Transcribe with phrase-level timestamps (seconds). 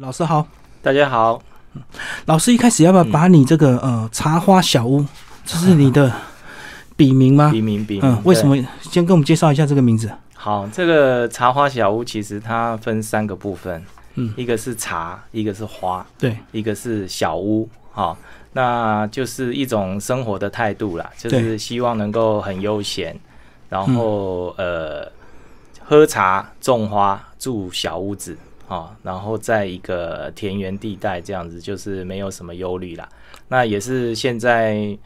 [0.00, 0.46] 老师好，
[0.80, 1.42] 大家好。
[2.26, 5.04] 老师一开始要不要把你这个呃茶花小屋，
[5.44, 6.12] 这是你的
[6.96, 7.50] 笔名吗？
[7.50, 8.08] 笔名笔名。
[8.08, 8.56] 嗯，为什么？
[8.80, 10.08] 先跟我们介绍一下这个名字。
[10.34, 13.84] 好，这个茶花小屋其实它分三个部分，
[14.14, 18.16] 嗯，一个是茶，一个是花，对，一个是小屋，好，
[18.52, 23.18] 那就是一种生活的态度啦，就是希望能够很悠闲，
[23.68, 25.10] 然后呃
[25.84, 28.38] 喝茶、种花、住小屋子。
[28.68, 33.08] 啊，然后在一个田园地带这样子，就是没有什么忧虑啦。
[33.48, 34.96] 那也是现在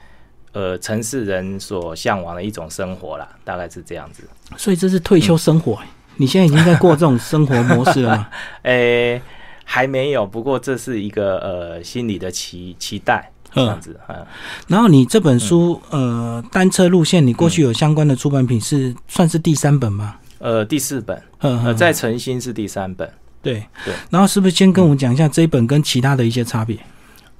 [0.52, 4.24] 呃城市人所向往的一种生活啦，大概是这样子。
[4.56, 5.78] 所以这是退休生活，
[6.16, 8.28] 你现在已经在过这种生活模式了吗？
[8.64, 9.22] 诶，
[9.64, 14.26] 还没有，不过这是一个呃心里的期期待这样子嗯。
[14.66, 20.16] 然后你这本书呃单车路线，你过去有相关的出版品是算是第三本吗？
[20.40, 23.08] 呃，第四本，呃，在诚心是第三本。
[23.42, 26.78] 对对，然后是不是先跟我们讲一下这一本跟其他的一些差别？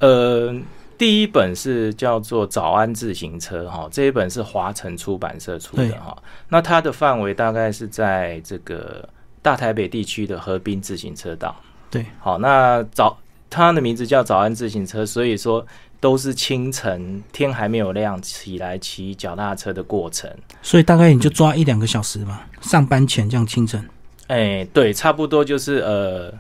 [0.01, 0.53] 呃，
[0.99, 6.17] 第一本是叫做《早安自行车》哈，这一本是华晨出版社出的哈。
[6.49, 9.09] 那它的范围大概是在这个
[9.41, 11.55] 大台北地区的河滨自行车道。
[11.89, 13.17] 对，好，那早
[13.49, 15.65] 它的名字叫《早安自行车》，所以说
[16.01, 20.29] 都是清晨天还没有亮起来骑脚踏车的过程。
[20.63, 23.89] 所以大概你就抓一两个小时嘛，上班前这样清晨。
[24.29, 26.33] 哎，对，差不多就是呃，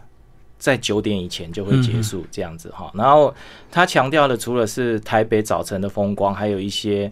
[0.58, 2.90] 在九点以前就会结束这样子哈。
[2.94, 3.34] 然后
[3.70, 7.10] 他强调的除了是台北早晨的风光，还有一些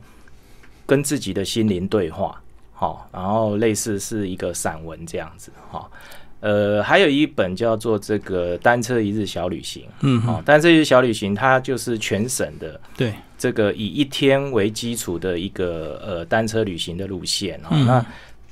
[0.87, 2.41] 跟自己的心灵对话，
[2.73, 5.89] 好，然后类似是一个散文这样子哈。
[6.41, 17.77] 呃，还有一本叫做这个单车一日小旅行，嗯，好，单车一日小旅行它就是全省的，对，这个以一天为基础的一个呃单车旅行的路线哈。
[17.77, 18.07] 那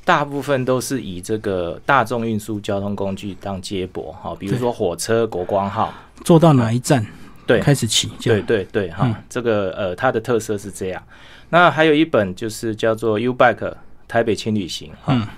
[0.08, 5.92] 大部分都是以这个大众运输交通工具当接驳，哈，比如说火车国光号，
[6.24, 7.04] 坐到哪一站，
[7.46, 11.02] 对，开始起，对对对，哈，这个呃，它的特色是这样。
[11.50, 13.74] 那还有一本就是叫做 U Bike
[14.08, 15.28] 台北轻旅行，哈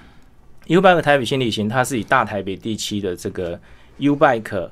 [0.68, 3.58] ，U Bike 台北轻旅行，它是以大台北地区的这个
[3.96, 4.70] U Bike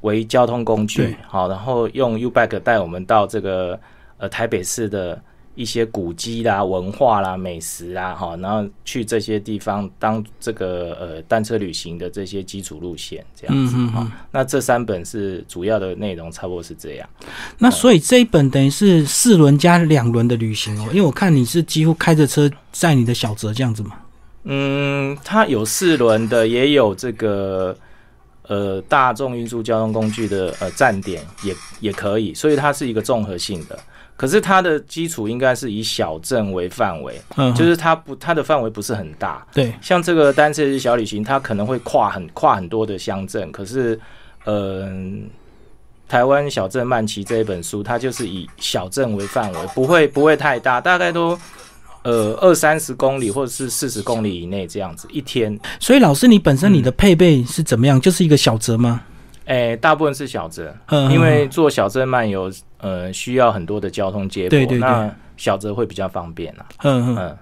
[0.00, 3.78] 为交通工具，好，然后用 U Bike 带我们到这个
[4.16, 5.20] 呃台北市的。
[5.58, 14.08] 一些古迹啦、文化啦、美食啊，哈，然后去这些地方当这个呃单车旅行的这些基础路线，这样子哈。
[14.30, 17.08] 那这三本是主要的内容，差不多是这样。
[17.58, 23.96] 那所以这一本等于是四轮加两轮的旅行哦，因为我看你是几乎开着车在你的小泽这样子嘛。
[24.44, 27.76] 嗯，它有四轮的，也有这个
[28.46, 33.76] 呃大众运输交通工具的呃站点，也也可以，所以它是一个综合性的。
[34.18, 39.46] 可是它的基础应该是以小镇为范围，嗯，就是它不，它的范围不是很大。
[39.54, 43.52] 对，像这个单车日小旅行，它可能会跨很跨很多的乡镇。
[43.52, 43.96] 可是，
[44.46, 45.30] 嗯，
[46.08, 51.38] 台湾小镇慢骑这一本书，它就是以小镇为范围，不会不会太大，大概都
[52.02, 55.56] 呃二三十公里或者是四十公里以内这样子一天。
[55.78, 58.00] 所以老师，你本身你的配备是怎么样？
[58.00, 59.00] 就是一个小泽吗？
[59.48, 60.76] 哎，大部分是小泽，
[61.10, 66.66] 因为做小镇漫游，呃，需要很多的交通接驳，那小泽会比较方便啊。
[66.82, 67.36] 嗯嗯，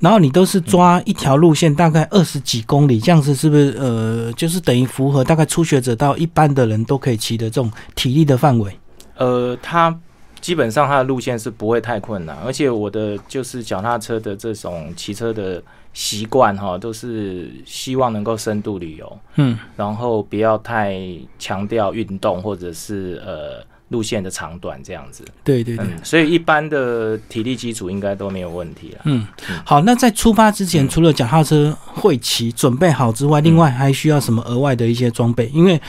[0.00, 3.76] 然后你都是抓一条路线，大概二十几公里，这样子是不是？
[3.78, 8.74] 呃，就是等于符合大概初学者到一般的人都可以骑的这种体力的范围。
[9.18, 9.94] 呃，它
[10.40, 15.62] 基本上它的路线是不会太困难，而且我的就是脚踏车的这种骑车的。
[15.92, 20.98] 习惯哈，都是希望能够深度旅游，嗯，然后不要太
[21.38, 25.24] 强调运动或者是呃路线的长短这样子。
[25.42, 29.00] 对对对，所以一般的体力基础应该都没有问题了。
[29.04, 29.26] 嗯，
[29.64, 35.50] 好，那在出发之前，除了脚踏车会骑准备好之外，另外还需要什么额外的一些装备？
[35.52, 35.80] 因为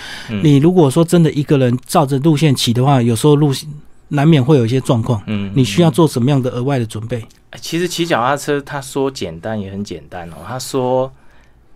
[0.41, 3.69] 你如果说真的一个人照着路线骑的话，有时候路线
[4.12, 5.22] 难免会有一些状况。
[5.28, 7.26] 嗯，你需要做什么样的额外的准备？
[7.60, 10.36] 其实骑脚踏车，他说简单也很简单哦。
[10.48, 11.12] 他说，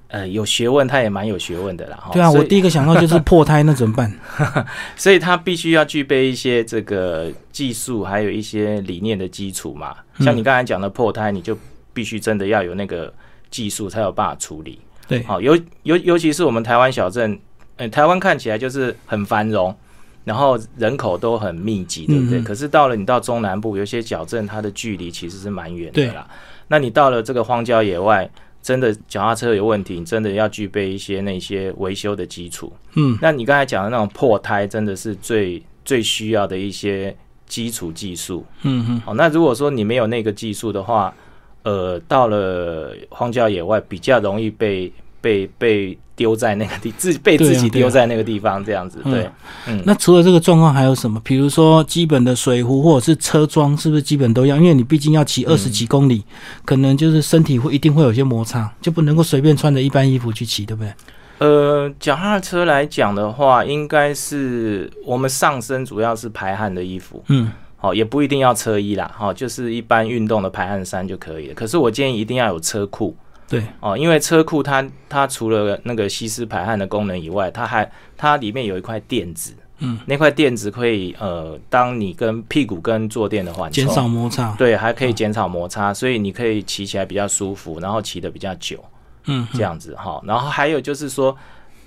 [0.08, 1.98] 呃，有学问，他也蛮有学问的啦。
[2.14, 4.14] 对啊，我第一个想到就是破胎，那怎么办？
[4.96, 9.96] 所以他必须要具备一些这个技术，还有一些理念的基础嘛。
[10.20, 11.58] 像你刚才讲的破胎，你就
[11.94, 13.14] 必须真的要有那个
[13.50, 14.80] 技术，才有办法处理。
[15.08, 17.38] 对，好，尤尤尤其是我们台湾小镇，
[17.78, 19.76] 呃，台湾看起来就是很繁荣。
[20.26, 22.42] 然后人口都很密集，对不对？
[22.42, 26.28] 可是到了你到中南部，有些小镇，它的距离其实是蛮远的啦。
[26.68, 28.30] 那你到了这个荒郊野外，
[28.62, 32.74] 真的脚踏车有问题，你真的要具备一些那些维修的基础。
[32.96, 38.44] 嗯，那你刚才讲的那种破胎，真的是最最需要的一些基础技术。
[38.64, 39.02] 嗯嗯。
[39.02, 41.14] 好，那如果说你没有那个技术的话，
[41.62, 49.00] 呃，到了荒郊野外，比较容易被被被丢在那个地，自被自己丢在那个地方这样子。
[49.04, 49.30] 对，
[49.68, 49.82] 嗯。
[49.86, 51.20] 那除了这个状况还有什么？
[51.24, 54.56] 比如说基本的水壶或者是车装，是不是基本都要？
[54.56, 56.24] 因为你毕竟要骑二十几公里，
[56.64, 60.94] 可能就是身体会一定会有些摩擦，就不能够随便穿着一般衣服去骑，对不对？
[61.40, 67.24] 呃，脚踏车来讲的话，应该是我们上身主要是排汗的衣服。
[67.28, 67.52] 嗯。
[67.78, 71.54] 好，也不一定要车衣啦，哈，就是一般运动的排汗衫就可以了。
[71.54, 73.16] 可是我建议一定要有车库，
[73.48, 88.84] 对，哦，因为车库它它除了那个吸湿排汗的功能以外，它还它里面有一块垫子，嗯，那块垫子可以呃，当你跟屁股跟坐垫的缓冲，减少摩擦，对，还可以减少摩擦，所以你可以骑起来比较舒服，然后骑的比较久，
[89.26, 90.22] 嗯，这样子哈。
[90.26, 91.36] 然后还有就是说，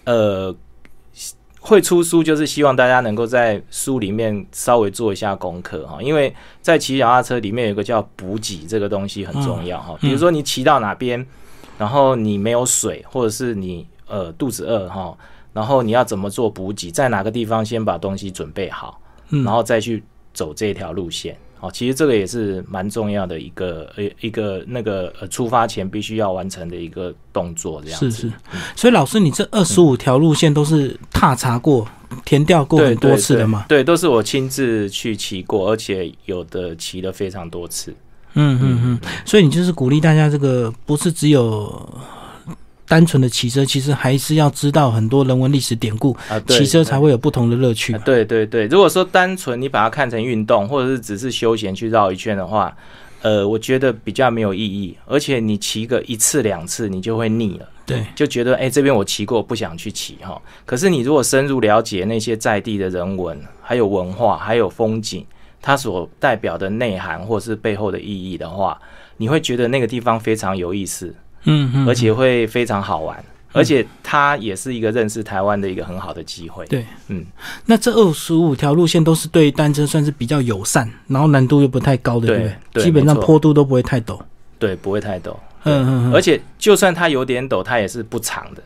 [0.04, 0.54] 呃。
[1.60, 6.32] 会出书就是希望大家能够在书里面稍微做一下功课哈，因为
[6.62, 9.98] 在骑脚踏车里面有一个叫补给这个东西很重要哈。
[10.00, 11.26] 比如说你骑到哪边，
[11.78, 15.16] 然后你没有水，或者是你呃肚子饿哈，
[15.52, 20.02] 然后你要怎么做补给，在哪个地方先把东西准备好，然后再去
[20.34, 21.36] 走这条路线。
[21.60, 28.32] 哦，其实这个也是蛮重要的一个呃一个那个呃出发前必须要完成的一个动作，这样是是。
[28.76, 31.84] 所以老师，你这二十五条路线都是踏查过、
[32.24, 33.64] 填掉过很多次的吗？
[33.68, 37.92] 对，都是我亲自去骑过，而且有的骑了非常多次。
[38.38, 39.00] 嗯嗯嗯。
[39.26, 41.88] 所以你就是鼓励大家，这个不是只有。
[42.90, 47.92] 单纯的骑车，其实还是要知道很多人文历史典故啊，骑车才会有不同的乐趣。
[47.98, 52.74] 对对对，如果说单纯你把它看成运动，或者是只是休闲去绕一圈的话，
[53.20, 54.96] 呃，我觉得比较没有意义。
[55.04, 60.40] 而且你骑个一次两次，你就会腻了，对，就觉得哎，这边我骑过，不想去骑哈。
[60.64, 65.26] 可是你如果深入了解那些在地的人文，还有文化，还有风景，
[65.60, 68.80] 它所代表的内涵或是背后的意义的话，
[69.16, 71.14] 你会觉得那个地方非常有意思。
[71.44, 76.66] 嗯，而且会非常好玩，而且它也是一个认识台湾的一个很好的机会。
[76.66, 77.24] 对，嗯，
[77.64, 82.82] 那这二十五条路线都是对单车算是比较友善，然后难度又不太高的，对不对？
[82.82, 84.20] 基本上坡度都不会太陡，
[84.58, 85.34] 对，不会太陡。
[85.62, 88.62] 嗯嗯，而且就算它有点陡，它也是不长的，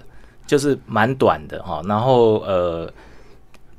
[0.47, 1.83] 就是蛮短的哈。
[1.85, 2.91] 然后呃，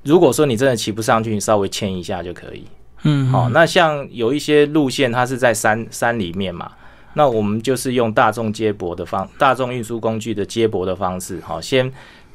[0.03, 2.63] 如果说你真的骑不上去，你稍微牵一下就可以。
[3.03, 6.71] 嗯，好，那像有一些路线，它是在山山里面嘛。
[7.15, 11.91] 那我们就是用大众接驳的方，大众运输工具的接驳的方式，好，先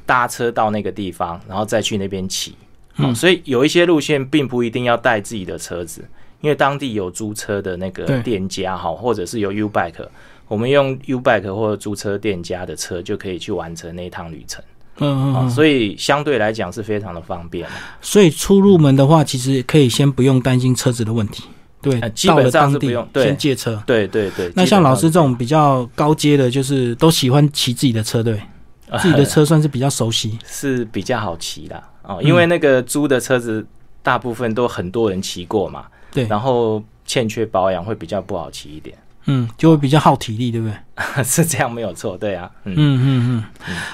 [0.06, 2.54] 搭车到那个地方，然后再去那边骑。
[2.98, 6.04] 嗯，所以有一些路线并不一定要带自己的车子，
[6.40, 10.06] 因为当地有租车的那个店家，哈，或者是有 U Bike，
[10.46, 14.62] 我们用 U Bike 或者租车店家的车就可以去完成那一趟旅程。
[15.00, 17.68] 嗯嗯，所以相对来讲是非常的方便。
[18.00, 21.44] 所以出入门的话，其实可以先不用担心车子的问题。
[21.80, 23.80] 对，基本上是不用先借车。
[23.86, 24.52] 对对对。
[24.56, 28.40] 那像老师这种比较高阶的，就是都喜欢骑自己的车，对，
[28.98, 32.20] 自己的车算是比较熟悉，是比较好骑的哦。
[32.20, 33.64] 因为那个租的车子
[34.02, 38.98] 大部分都很多人骑过嘛，对，然后欠缺保养会比较不好骑一点。
[39.30, 40.74] 嗯，就会比较耗体力，对不对？
[41.22, 42.50] 是这样，没有错，对啊。
[42.64, 43.44] 嗯嗯嗯。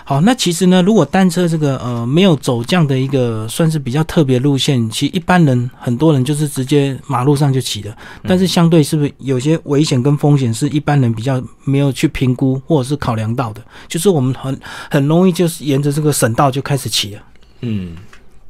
[0.04, 13.60] 好，那其实呢，如果单车这个呃没有走这样的一个算是比较特别路线，其实一般人很多人就是直接马路上就骑的，但是相对是不是有些危险跟风险是一般人比较没有去评估或者是考量到的？
[13.88, 14.58] 就是我们很
[14.88, 17.22] 很容易就是沿着这个省道就开始骑了。
[17.60, 17.96] 嗯。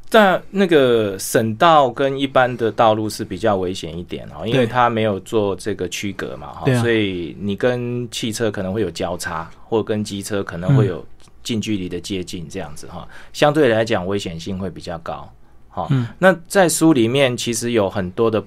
[0.09, 11.05] 但那个省道跟一般的道路是比较危险一点哦，因为它没有做这个区隔嘛，哈，所以你跟汽车可能会有交叉，或跟机车可能会有
[11.43, 15.29] 近距离的接近，这样子哈，相对来讲危险性会比较高。
[15.69, 18.41] 好，那在书里面其实有很多的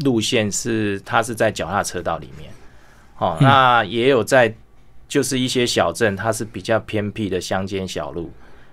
[0.00, 2.50] 路线是它是在脚踏车道里面，
[3.14, 4.52] 好，那也有在
[5.08, 8.30] 就是一些小镇，它是比较偏僻的乡间小路。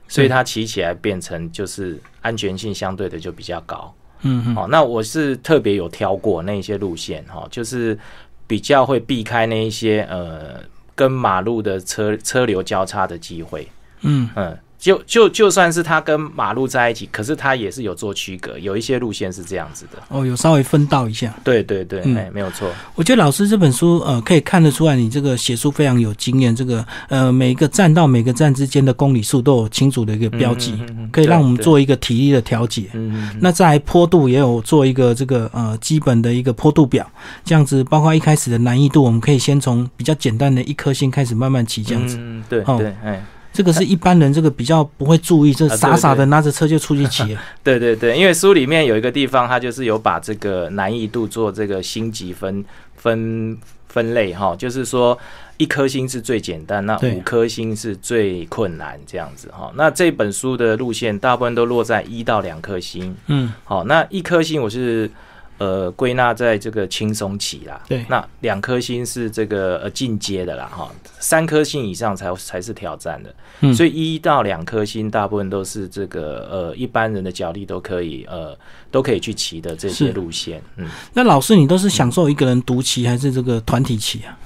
[0.08, 7.98] 所以它骑起来变成就是安全性相对的就比较高，嗯，好，那我是特别有挑过那一些路线哈，就是
[8.46, 10.62] 比较会避开那一些呃
[10.96, 13.68] 跟马路的车车流交叉的机会，
[14.02, 14.30] 嗯。
[14.36, 14.58] 嗯。
[14.80, 20.02] 就就就算是他跟马路在一起，可是他也是有做区隔，有一些路线是这样子的。
[20.10, 21.34] 哦，有稍微分道一下。
[21.44, 22.70] 对对对，哎，没有错。
[22.94, 26.56] 我觉得老师这本书，呃，可以看得出来，你这个写书非常有经验。
[26.56, 30.80] 这个呃，每个站到每个站之间的公里数都有清楚的一个标记，
[31.12, 32.84] 可以让我们做一个体力的调节。
[32.94, 33.38] 嗯嗯。
[33.42, 37.10] 那在坡度也有做一个这个呃基本的一个坡度表，
[37.44, 42.18] 这样子，包括一开始的难易度，我们可以先从比较简单的一颗星开始慢慢骑，这样子。
[42.20, 43.26] 嗯，对对，哎。
[43.58, 47.36] 这个是一般人这个比较不会注意，这傻傻的拿着车就出去骑。
[47.64, 52.64] 对对对，因为书里面有一个地方，它就是有把这个难易度做这个星级分
[52.96, 55.18] 分分类哈，就是说
[55.58, 59.72] 一颗星是最简单，那五颗星是最困难，这样子哈。
[59.74, 65.10] 那这本书的路线大部分都落在一到两颗星，嗯，好，那一颗星我是
[65.58, 68.06] 呃归纳在这个轻松期啦，对。
[68.10, 73.74] 那两颗星是这个呃进阶的啦，哈，三颗星以上才才是挑战的，嗯。
[73.74, 78.58] 所以一到两颗星大部分都是这个呃一般人的脚力都可以呃
[78.92, 80.88] 都可以去骑的这些路线，嗯。
[81.14, 84.38] 那老师，你都是享受一个人独骑还是这个团体骑啊？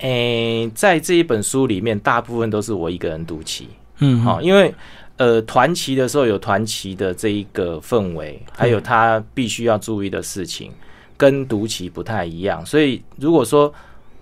[0.00, 4.72] 诶、在这一本书里面，大部分都是我一个人独骑，嗯，好、因为
[5.18, 10.72] 呃，团旗的时候有团旗的这一个氛围，还有他必须要注意的事情，
[11.16, 12.64] 跟独旗不太一样。
[12.64, 13.72] 所以如果说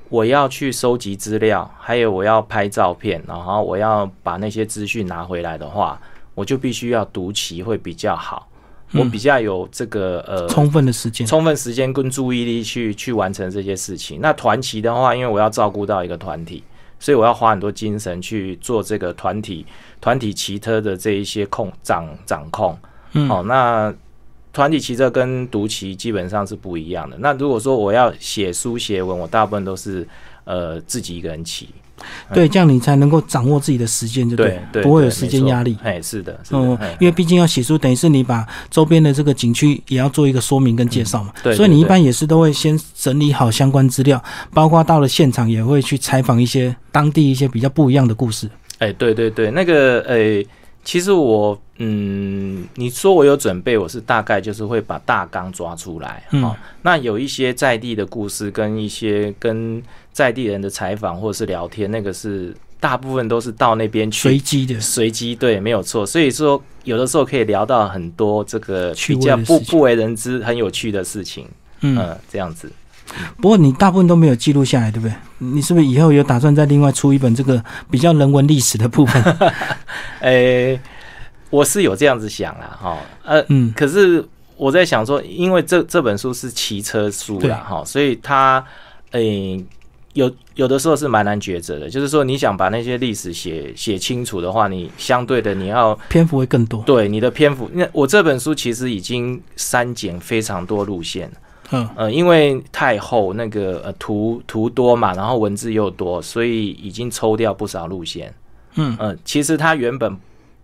[0.09, 6.01] 我要去收集资料，还有我要拍照片，然后我要把那些资讯拿回来的话，
[6.35, 8.49] 我就必须要独旗会比较好，
[8.95, 14.21] 我比较有这个呃充分的时间，充分时间跟注意力去去完成这些事情。
[14.23, 16.63] 那团旗的话，因为我要照顾到一个团体，
[16.99, 19.65] 所以我要花很多精神去做这个团体
[20.01, 22.77] 团体骑车的这一些控掌掌控。
[23.13, 23.95] 嗯好、那
[24.53, 27.17] 团体骑车跟独骑基本上是不一样的。
[27.19, 30.07] 那如果说我要写书写文，我大部分都是
[30.45, 31.69] 呃自己一个人骑。
[32.33, 35.77] 对，这样你才能够掌握自己的时间，就对对，不会有时间压力。
[35.83, 44.23] 哎，是的，嗯哎，因为毕竟要写书，等于是你把周边的这个景区也要做一个说明跟介绍嘛，嗯对对所以你一般也是都会先整理好相关资料，
[44.53, 48.49] 包括到了现场也会去采访一些当地一些比较不一样的故事。
[48.79, 50.45] 哎，对对对，那个，哎，
[50.85, 56.45] 其实我，嗯，你说我有准备，我是大概就是会把大纲抓出来，嗯。
[56.45, 59.83] 哦，那有一些在地的故事，跟一些跟
[60.17, 66.07] 在地人的采访或者是聊天，那个是大部分都是到那边去随机的，随机，对，没有错。
[66.07, 71.47] 所以说，有的时候可以聊到很多这个比较不不为人知、很有趣的事情，
[71.83, 72.73] 嗯，嗯，这样子。
[73.43, 75.15] 不过你大部分都没有记录下来，对不对？
[75.37, 79.23] 你是不是以后有打算再另外出一本这个比较人文历史的部分？
[80.21, 80.81] 诶、
[81.51, 88.65] 我是有这样子想啦，哈，呃，嗯，可是我在想说，因为这这本书是骑车书对啦，哈，所以它，
[89.11, 89.63] 诶、
[90.17, 91.89] 有有的时候是蛮难抉择的。
[91.89, 96.83] 就是说，你想把那些历史写写清楚的话，你相对的你要篇幅会更多。
[96.85, 101.31] 对你的篇幅，那我这本书其实已经删减非常多路线，
[101.71, 108.35] 嗯，呃，因为太厚，那个呃图图多嘛，然后文字又多，所以已经抽掉不少路线。
[108.77, 110.17] 嗯呃，其实它原本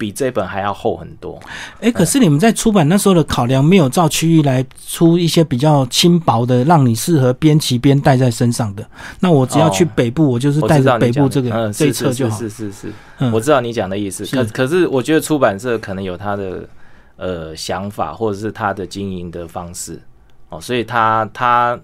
[0.03, 1.39] 比这本还要厚很多。
[1.81, 8.85] 哎，可是你们在出版那时候的考量没有照区域来出一些比较轻薄的，让你适合边骑边带在身上的。
[9.21, 12.39] 那我只要去哦北部，我就是带着北部这个、嗯，这一册就是好。
[12.39, 14.27] 是是是，嗯我知道你讲的意思。
[14.27, 16.69] 可可是我觉得出版社可能有他的
[17.15, 20.03] 呃想法，或者是他的经营的方式
[20.49, 21.79] 哦，所以他他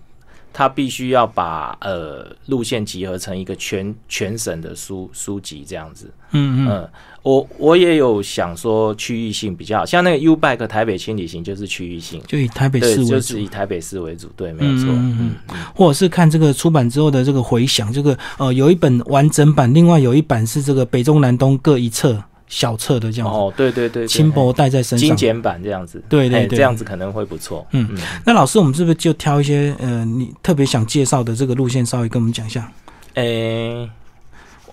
[0.52, 6.10] 他必须要把呃路线集合成一个全全省的书书籍这样子。
[6.30, 6.90] 嗯嗯，嗯，
[7.22, 12.20] 我我也有想说区域性比较好，像那个 U Bike 台北轻旅行就是区域性。
[12.26, 13.10] 就以台北，市为主。
[13.10, 14.88] 就是以台北市为主，对，没有错。
[14.88, 25.08] 嗯嗯嗯嗯或者是看这个出版之后的这个回响，这个呃有一本完整版，另外有一版是这个北中南东各一册小册的这样子，哦，对对对，对轻薄带在身上。
[25.08, 27.66] 精简版这样子，对对这样子可能会不错。
[27.72, 32.70] 嗯嗯，那老师，我们是不是就挑一些呃你特别想介绍的这个路线，稍微跟我们讲一下？
[33.14, 33.88] 诶，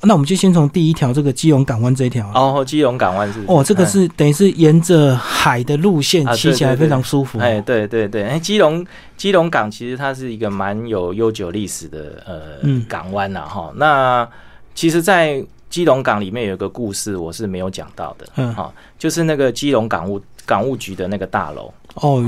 [0.01, 2.33] 那我们就先从第一条这个基隆港湾这一条啊。
[2.35, 7.39] 哦，基隆港湾是不是哦，这个是等于是沿着海的路线啊骑起来非常舒服。
[7.39, 8.85] 哎，对对对，哎，基隆
[9.17, 13.71] 基隆港其实它是一个蛮有悠久历史的呃、嗯港湾呐、哈。
[13.75, 14.27] 那
[14.75, 15.43] 其实，在
[15.75, 22.23] 基隆港里面有一个故事，我是没有讲到的，嗯好、就是那个基隆港务港务局的那个大楼，哦，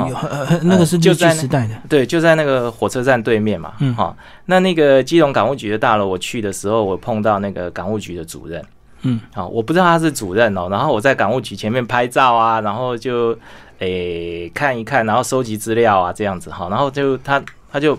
[0.64, 1.74] 那个是日就在那据时代的。
[1.88, 4.14] 对，就在那个火车站对面嘛，嗯好、
[4.48, 8.62] 那那个基隆港务局的大楼，我去的时候，我碰到那个港务局的主任，
[9.04, 13.34] 嗯，好、我不知道他是主任哦，然后我在港务局前面拍照啊，然后就
[13.80, 17.98] 诶、看一看，然后收集资料啊，这样子哈、然后就他他就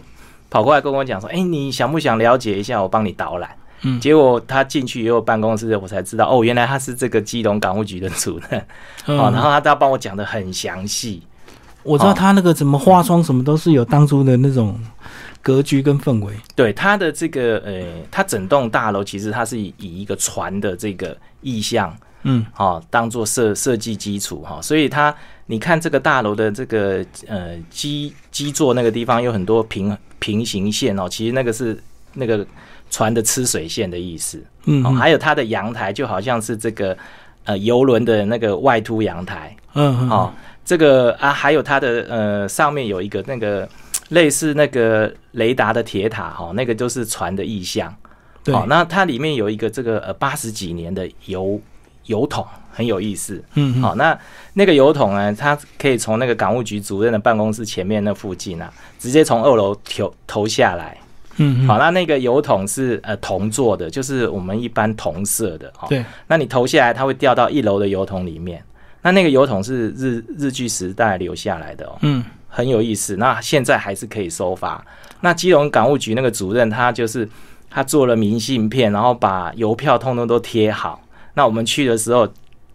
[0.50, 2.82] 跑过来跟我讲说，哎、你想不想了解一下？
[2.82, 3.48] 我帮你导览。
[3.82, 4.00] 嗯。
[4.00, 8.64] 结果他进去以后办公室，我才知道哦，原来他是这个基隆港务局的主任，
[9.06, 9.18] 嗯。
[9.18, 11.22] 哦，然后他他帮我讲的很详细，
[11.82, 14.78] 我知道他那个怎么化妆什么都是有当初的那种
[15.40, 16.32] 格局跟氛围。
[16.54, 22.44] 对他的这个呃，他整栋大楼其实它是以以一个船的这个意象嗯。
[22.56, 25.14] 哦、当做设设计基础哈、所以他
[25.46, 31.80] 你看这个大楼的这个呃基基座那个地方有很多平平行线哦，其实那个是
[32.14, 32.44] 那个
[32.90, 36.96] 船的吃水线的意思哦，嗯哦还有它的阳台就好像是这个
[37.44, 40.32] 呃游轮的那个外凸阳台嗯嗯哦，
[40.64, 43.68] 这个啊还有它的呃上面有一个那个
[44.08, 47.94] 类似那个雷达的铁塔哈、那个就是船的意象。
[48.50, 51.60] 好，那它里面有一个这个呃八十几年的油
[52.06, 53.44] 油桶，很有意思。
[53.54, 54.18] 嗯，好，那
[54.54, 60.96] 那个油桶呢，它可以从那个港务局主任的办公室前面那附近啊，直接从二楼投投下来。
[61.38, 65.72] 嗯，好，那那个油桶是呃铜做的，就是我们一般铜色的。
[65.88, 68.62] 对，那你投下来，它会掉到一楼的油桶里面。
[69.02, 71.96] 那那个油桶是日日据时代留下来的哦。
[72.02, 73.16] 嗯，很有意思。
[73.16, 74.84] 那现在还是可以收发。
[75.20, 77.26] 那基隆港务局那个主任，他就是
[77.70, 81.00] 他做了明信片，然后把邮票通通都贴好。
[81.34, 82.28] 那我们去的时候，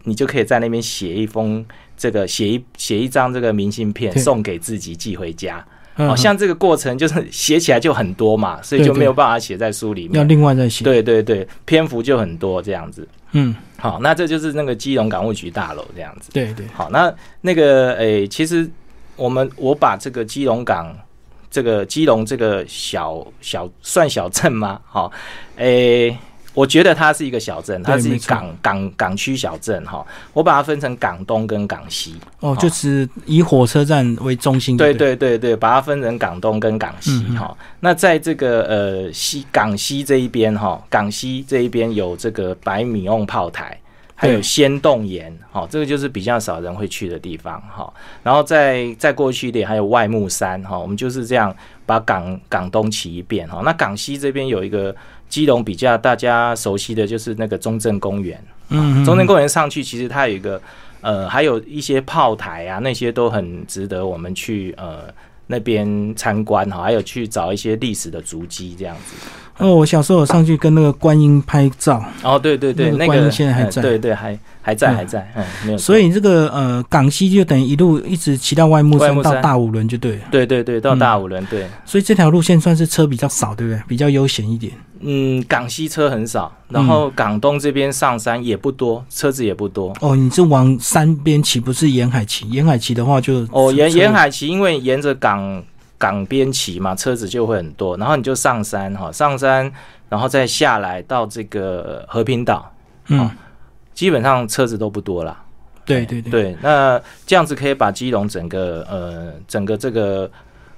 [0.04, 1.64] 你就可以在那边写一封
[1.96, 5.64] 这个写一写一张这个明信片送给自己寄回家。
[5.96, 10.84] 哦，像这个过程就是写起来就很多嘛，所以就没有办法写在书里面，要另外再写。
[10.84, 13.06] 对对对，篇幅就很多这样子。
[13.32, 16.30] 嗯，好，那这就是那个基隆港务局大楼这样子。
[16.32, 18.68] 对对，好，那那个诶，其实
[19.16, 20.94] 我们我把这个基隆港，
[21.50, 24.80] 这个基隆这个小小算小镇吗？
[24.86, 25.12] 好，
[25.56, 26.16] 诶。
[26.54, 30.06] 我觉得它是一个小镇，它是港港港区小镇哈。
[30.32, 32.14] 我把它分成港东跟港西。
[32.38, 34.76] 哦，就是以火车站为中心。
[34.76, 37.56] 对对对对，把它分成港东跟港西哈。
[37.80, 43.76] 那在这个呃西港西这一边哈，港西这一边有这个白米瓮炮台，
[44.14, 47.92] 还有仙洞岩哈，这个就是比较少人会去的地方哈。
[48.22, 50.78] 然后再再过去一点，还有外木山哈。
[50.78, 51.52] 我们就是这样
[51.84, 53.60] 把港港东骑一遍哈。
[53.64, 54.94] 那港西这边有一个。
[55.34, 60.62] 基隆比较大家熟悉的就是那个中正公园，嗯，中正公园上去其实它有一个
[61.00, 65.12] 呃，还有一些炮台啊，那些都很值得我们去呃
[65.48, 69.16] 那边参观哈，还有去找一些历史的足迹这样子。
[69.58, 72.04] 哦，我小时候上去跟那个观音拍照。
[72.22, 75.78] 哦，对对对，那个现在还在，对对还还在还在，嗯，没有。
[75.78, 80.22] 所以这个呃港西就等于一路一直骑到外木山到大五轮就对了。
[80.30, 81.66] 对对对，到大五轮对。
[81.84, 83.80] 所以这条路线算是车比较少，对不对？
[83.86, 84.72] 比较悠闲一点。
[85.06, 89.92] 嗯，港西车很少，然后港东这边上山也不多，车子也不多。
[90.00, 92.48] 哦，你是往山边骑，不是沿海骑？
[92.48, 95.62] 沿海骑的话就哦，沿沿海骑，因为沿着港
[96.04, 97.96] 港边骑嘛，车子就会很多。
[97.96, 99.72] 然后你就上山哈，上山
[100.10, 102.70] 然后再下来到这个和平岛，
[103.08, 103.30] 嗯，
[103.94, 105.34] 基本上车子都不多了。
[105.86, 110.30] 对对对，那这样子可以把基隆整个呃整个这个。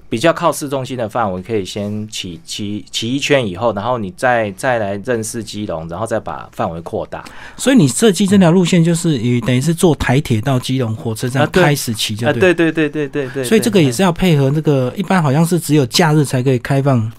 [0.09, 7.25] 比较靠市中心的范围，可以先骑骑骑一圈以后，然后你再再来认识基隆，然后再把范围扩大。
[7.57, 13.43] 所以你设计这条路线，就是以等于是坐台铁到基隆火车站开始骑，就对对对对对对。
[13.43, 17.11] 所以这个也是要配合那个，一般好像是只有假日才可以开放，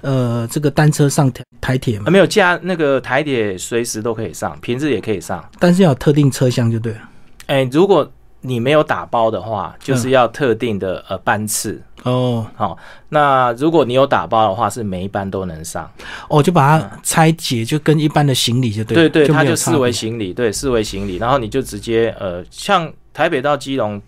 [0.00, 2.10] 呃，这个单车上台台铁嘛。
[2.10, 7.00] 没有假，那个台铁随时都可以上，平日也可以上，但是要特定车厢就对了。
[7.46, 8.10] 哎，如果
[8.42, 11.80] 你没有打包的话，就是要特定的呃班次。
[12.02, 12.76] 哦，好，
[13.10, 15.88] 那如果你有打包的话，是每一班都能上。
[16.28, 19.08] 哦，就把它拆解，就跟一般的行李就对。
[19.08, 21.16] 对对，它就视为行李，对，视为行李。
[21.16, 24.02] 然后你就直接呃，像台北到基隆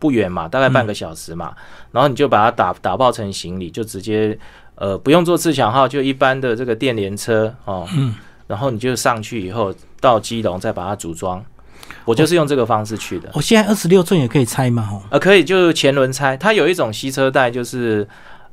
[0.00, 1.54] 不远嘛，大概半个小时嘛。
[1.92, 4.36] 然后你就把它打打包成行李，就直接
[4.74, 7.86] 呃不用坐自强号，就一般的这个电联车哦。
[7.96, 8.16] 嗯。
[8.48, 11.40] 然后你就上去以后到基隆再把它组装。
[12.04, 13.30] 我就是用这个方式去的。
[13.34, 14.88] 我现在二十六寸也可以拆吗？
[14.92, 16.36] 哦，呃，可以，就是前轮拆。
[16.36, 18.06] 它有一种吸车带，就是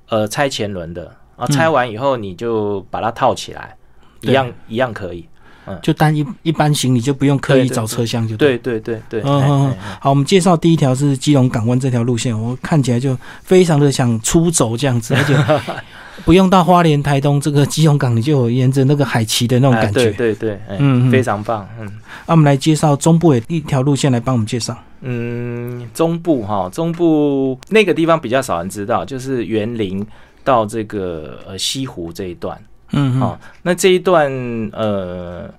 [0.10, 1.45] 呃拆前轮的啊。
[1.47, 3.76] 拆完以后你就把它套起来，
[4.21, 5.28] 一样一样可以。
[5.65, 9.21] 嗯，就单一一般行李就不用刻意找车厢，就对对对对。
[9.26, 9.76] 嗯嗯。
[10.00, 15.36] 好，我们介绍第一条是基隆港湾这条路线，我看起来就非常的想出走这样子，而且。
[16.25, 20.12] 不用到花莲、台东这个基隆港，你就有沿着那个海旗的那种感觉。
[20.12, 21.67] 对对对，嗯，非常棒。
[21.80, 21.86] 嗯，
[22.25, 24.77] 那我们来介绍中部的一条路线，来帮我们介绍。
[25.01, 30.06] 嗯，中部哈，中部那个地方比较少人知道，就是园林
[30.43, 32.60] 到这个呃西湖这一段。
[32.91, 34.32] 嗯，好，那这一段
[34.73, 35.49] 呃。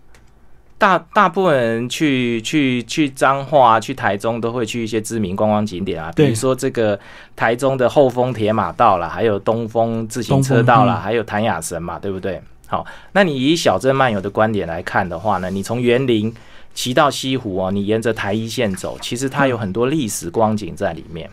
[0.78, 6.98] 大大部分人去去去彰化、去台中，都会去一些知名观光景点啊，比如说这个
[7.34, 12.40] 台中的后丰铁马道啦，还有东风自行车道啦，还有潭雅神嘛，对不对？
[12.68, 16.32] 好，那你以小镇漫游的观点来看的话呢，你从园林
[16.74, 21.28] 骑到西湖哦，你沿着台一线走，其实它有很多历史光景在里面。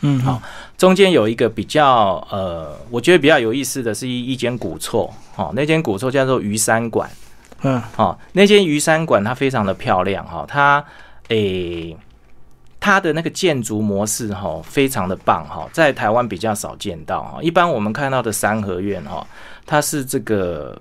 [0.00, 0.40] 嗯，好，
[0.78, 7.10] 中间有一个比较呃，我觉得比较有意思的是一一间古厝，哦，那间古厝叫做鱼山馆。
[7.62, 10.84] 嗯，好，那间鱼山馆它非常的漂亮哈，它
[11.28, 11.96] 诶，
[12.78, 17.38] 它的那个建筑模式哈，非常的棒哈，在台湾比较少见到哈。
[17.42, 19.26] 一般我们看到的三合院哈，
[19.64, 20.80] 它是这个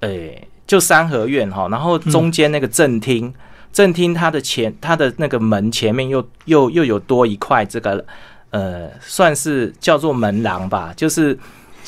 [0.00, 3.32] 诶，就三合院哈，然后中间那个正厅，
[3.72, 8.04] 正厅它的前它的那个门前面又又又有多一块这个
[8.50, 11.38] 呃，算是叫做门廊吧，就是。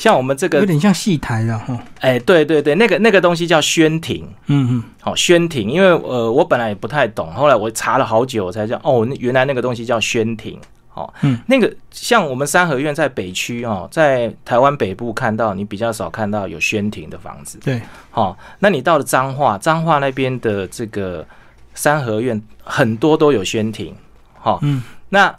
[0.01, 1.79] 像我们这个有点像戏台了哈。
[1.99, 4.27] 哎，对对对，那个那个东西叫宣庭。
[4.47, 10.59] 嗯嗯，好，宣庭，因为呃，我本来也不太懂，后来我查了好久，我才知道哦，原来那个东西叫宣庭。
[10.89, 17.59] 好，嗯，那个像我们三合院在北区哦，在台湾北部看到，你比较少看到有宣庭的房子。
[17.63, 21.23] 对，好，那你到了彰化，彰化那边的这个
[21.75, 23.93] 三合院很多都有宣庭。
[24.39, 25.31] 好，嗯，那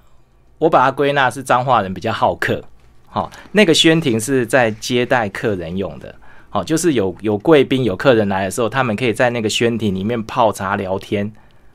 [0.58, 2.62] 我把它归纳是彰化人比较好客。
[3.12, 6.12] 好，那个宣亭是在接待客人用的。
[6.48, 11.30] 好，就是有有贵宾、有客人来的时候，他们可以在那个宣亭里面泡茶聊天。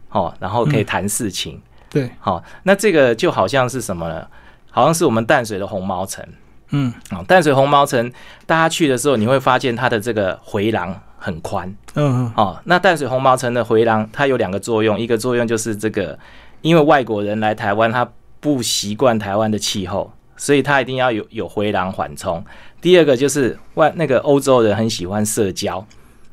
[0.10, 1.62] 好，然后可以谈事情。
[1.90, 4.26] 对，好，那这个就好像是什么呢？
[4.72, 6.26] 好像是我们淡水的红毛城。
[6.72, 8.12] 嗯，啊，淡水红毛城，
[8.46, 11.68] 大家去的时候，你会发现它的这个回廊很宽。
[11.94, 16.18] 嗯嗯，哦，那淡水红毛城的回廊，它有两个作用，一个作用就是这个，
[16.62, 22.42] 因为外国人来台湾，他不习惯台湾的气候，所以他一定要有有回廊缓冲。
[22.80, 25.86] 第二个就是外那个欧洲人很喜欢社交，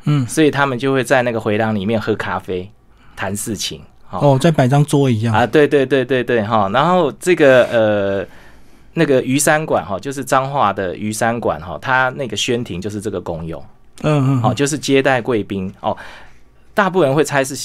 [0.04, 2.70] 嗯，所以他们就会在那个回廊里面喝咖啡、
[3.16, 3.80] 谈事情。
[4.10, 5.34] 哦，在摆张桌一样。
[5.34, 8.26] 啊，对对对对对哈，然后这个呃
[8.92, 13.60] 那个鱼山馆哈，就是彰化的鱼山馆哈，它那个宣亭就是这个功用，
[14.02, 15.96] 嗯嗯，好，就是接待贵宾哦，
[16.74, 17.56] 大部分人会猜是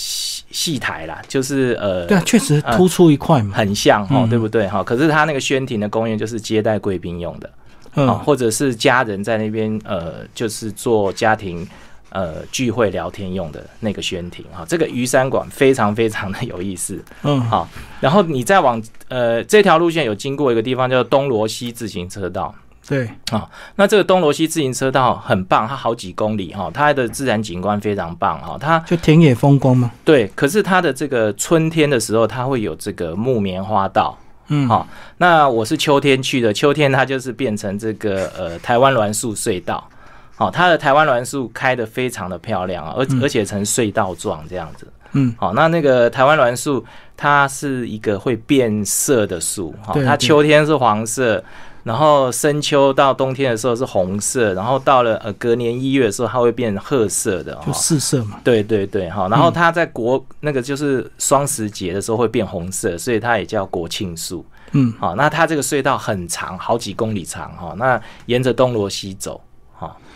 [0.52, 4.84] 戏戏台啦，就是呃，对啊，确实突出一块嘛，很像哈，对不对哈？
[4.84, 7.50] 可是它那个宣庭的公园就是接待贵宾用的，
[7.96, 11.68] 嗯，或者是家人在那边呃，就是做家庭。
[12.12, 22.52] 呃，聚会聊天用的那个宣庭哈，这个鱼山馆非常非常的有意思，嗯，好，然后你再往呃这条路线有经过一个地方叫东罗西自行车道，
[22.90, 39.88] 对，啊，那这个东罗西自行车道很棒，它好几公里哈，它的自然景观非常棒哈，它就田野风光嘛，对，可是它的这个春天的时候，它会有这个木棉花道，嗯，好，那我是秋天去的，秋天它就是变成这个呃台湾栾树隧道。
[40.36, 44.88] 好，它的台湾栾树开的非常的漂亮啊，而而且成隧道状这样子。
[45.12, 46.86] 嗯，好，那那个台湾栾树，
[47.18, 51.44] 它是一个会变色的树，哈，它秋天是黄色，
[51.84, 58.40] 然后深秋到冬天的时候是红色，然后到了呃隔年一月的时候，它会变褐色的，就四色嘛。
[58.44, 64.46] 对对对，哈，然后它在国那个就是双十节的时候会变红色，所以它也叫国庆树。
[64.72, 69.42] 嗯，好，那它这个隧道很长，好几公里长，哈，那沿着东罗西走。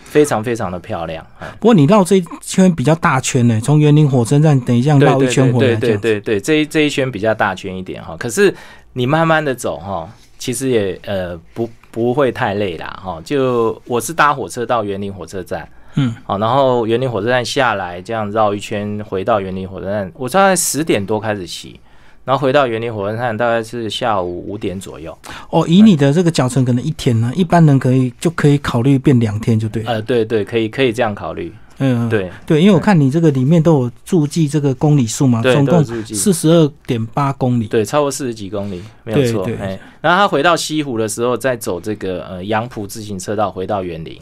[0.03, 1.25] 非常非常的漂亮，
[1.59, 8.15] 不过你绕这一圈比较大圈呢，从园林火车站等一下绕一圈回来，对对对对，这一这一圈比较大圈一点哈。
[8.19, 8.53] 可是
[8.91, 10.07] 你慢慢的走哈，
[10.43, 13.21] 其实也呃不不会太累啦哈。
[13.23, 21.79] 就我是搭火车到园林火车站，嗯，好，然后园林火车站下来，这样绕一圈回到园林火车站，我大概十点多开始骑。
[22.25, 25.17] 然后回到园林火车站，大概是下午五点左右。
[25.49, 29.81] 哦，以你的这个脚程，可能一天呢，一般人可以就可以考虑变两天就对。
[29.85, 31.53] 呃，对对，可以可以这样考虑。
[31.83, 39.43] 嗯，对对，因为我看你这个里面都有注记这个公里数嘛，总共四十二点八公里，对，超过四十几公里，没有错。
[39.59, 44.17] 哎，然后他回到西湖的时候，再走这个呃杨浦自行车道回到园林。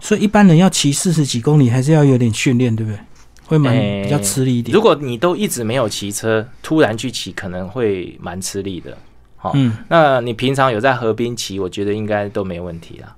[0.00, 2.98] 所以一般人要骑四十几公里，还是要有点训练，对不对？
[3.46, 4.74] 会蛮比较吃力一点。
[4.74, 8.96] 如果你都一直没有骑车，突然去骑，可能会蛮吃力的。
[9.44, 13.14] 好，嗯，那你平常有在河边骑，我觉得应该都没问题啦。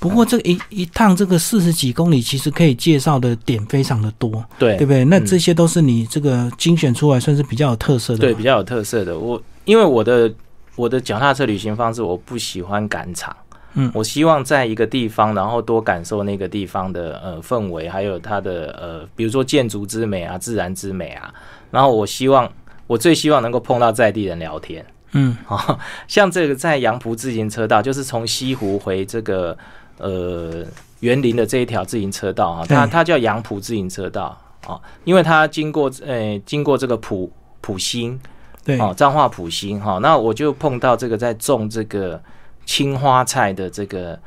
[0.00, 5.04] 不过这一一趟这个四十几公里，其实可以介绍的点非常的多，对对不对？
[5.04, 8.18] 那这些都是你这个精选出来，算是比较有特色的。
[8.18, 9.16] 对，比较有特色的。
[9.16, 10.28] 我因为我的
[10.74, 13.36] 我的脚踏车旅行方式，我不喜欢赶场。
[13.74, 21.32] 嗯，我希望在一个地方，然后多感受那个地方的呃氛围，还有它的呃，比如说建筑之美啊，自然之美啊。
[21.70, 22.50] 然后我希望，
[22.88, 24.84] 我最希望能够碰到在地人聊天。
[25.12, 29.56] 嗯，啊， 像这个在杨浦自行车道，就是从西湖回这个
[29.98, 30.64] 呃
[31.00, 38.18] 园林的这一条自行车道啊，它它叫杨浦自行车道啊，因为它经过呃经过这个浦浦兴，
[38.64, 42.20] 对，哦彰化浦兴哈，那我就碰到这个在种这个。
[42.68, 44.18] 青花菜的这个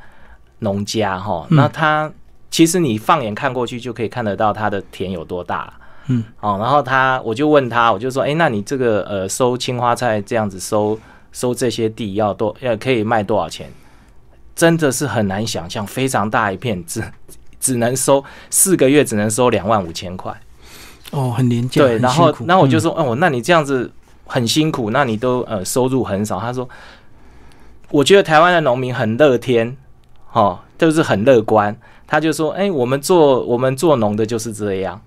[0.58, 2.10] 农家哈，那他
[2.50, 5.72] 其实你放眼看过去就可以看得到他的田有多大，
[6.06, 10.98] 嗯，哦，然后他我就问他，我就说，哎，那你这个呃收青花菜这样子收
[11.32, 13.70] 收这些地要多要可以卖多少钱？
[14.54, 17.02] 真的是很难想象，非常大一片，只
[17.58, 20.34] 只能收四个月只能收两万五千块，
[21.10, 23.90] 哦，很廉价，对，然后然后我就说，哦，那你这样子
[24.26, 26.68] 很辛苦，那你都呃收入很少，他说。
[27.90, 29.76] 我觉得台湾的农民很乐天，
[30.32, 31.76] 哦，就是很乐观。
[32.06, 34.98] 他就说：“哎，我们做我们做农的就是这样，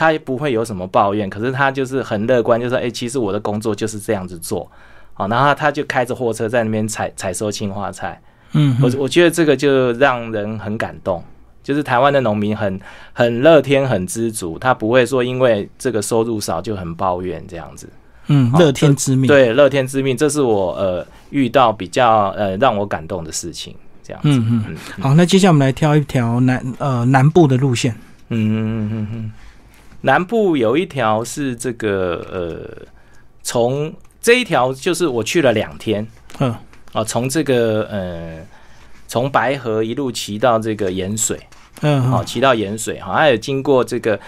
[0.00, 1.28] 他也不会有什么抱怨。
[1.28, 4.66] 可是他就是很乐观，就说：哎，其实我的工作就是这样子做。
[5.12, 8.18] 好，然后他就开着货车在那边采采收青花菜。
[8.52, 11.22] 嗯，我我觉得这个就让人很感动，
[11.62, 12.80] 就是台湾的农民很
[13.12, 17.86] 很乐天、很知足，他不会说因为这个收入少就很抱怨这样子。
[18.28, 19.28] 嗯，乐天之命。
[19.28, 23.76] 对，乐天之命，这是我呃遇到比较呃让我感动的事情。
[24.02, 24.28] 这样子。
[24.30, 25.02] 嗯嗯嗯。
[25.02, 27.92] 好，那接下来我们来挑一条南呃南部的路线。
[28.30, 29.32] 嗯嗯嗯嗯。
[30.00, 32.86] 南部有一条是这个呃，
[33.42, 36.06] 从这一条就是我去了两天。
[36.38, 36.54] 嗯。
[36.92, 38.38] 哦，从这个呃，
[39.06, 41.38] 从白河一路骑到这个盐水。
[41.82, 42.02] 嗯。
[42.02, 44.18] 好，骑到盐水哈，还有经过这个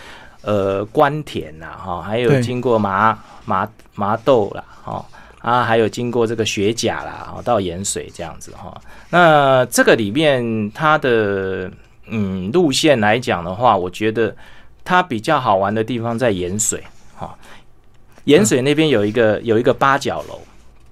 [0.42, 3.68] 呃关田呐，哈，还有经过麻麻。
[3.94, 5.04] 麻豆啦，哈
[5.42, 8.74] 啊，还有经过这个雪甲啦，到盐水这样子哈。
[9.10, 11.70] 那这个里面它的
[12.06, 14.34] 嗯路线来讲的话，我觉得
[14.84, 16.82] 它比较好玩的地方在盐水
[17.16, 17.36] 哈。
[18.24, 20.40] 盐水那边有一个有一个八角楼，